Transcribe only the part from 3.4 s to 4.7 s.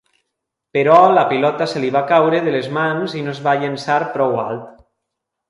va llençar prou alt.